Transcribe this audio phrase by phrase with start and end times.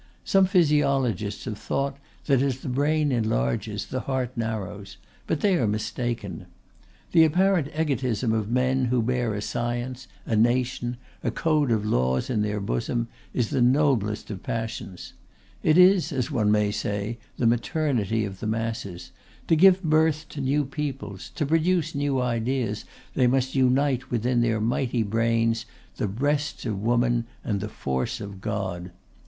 [0.23, 1.95] Some physiologists have thought
[2.25, 6.47] that as the brain enlarges the heart narrows; but they are mistaken.
[7.11, 12.31] The apparent egotism of men who bear a science, a nation, a code of laws
[12.31, 15.13] in their bosom is the noblest of passions;
[15.61, 19.11] it is, as one may say, the maternity of the masses;
[19.47, 24.59] to give birth to new peoples, to produce new ideas they must unite within their
[24.59, 28.89] mighty brains the breasts of woman and the force of God.